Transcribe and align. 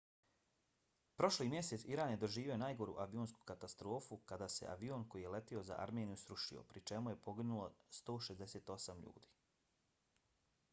prošli 1.21 1.45
mjesec 1.51 1.83
iran 1.95 2.13
je 2.13 2.17
doživio 2.23 2.57
najgoru 2.61 2.95
avionsku 3.05 3.45
katastrofu 3.51 4.19
kada 4.33 4.49
se 4.55 4.69
avion 4.77 5.07
koji 5.13 5.27
je 5.27 5.35
letio 5.37 5.63
za 5.69 5.79
armeniju 5.85 6.21
srušio 6.23 6.65
pri 6.73 6.85
čemu 6.93 7.15
je 7.15 7.21
poginulo 7.29 7.71
168 8.01 9.07
ljudi 9.07 9.33